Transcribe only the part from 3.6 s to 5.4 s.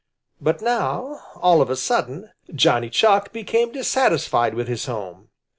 dissatisfied with his home.